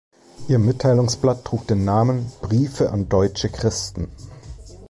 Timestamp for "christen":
3.49-4.07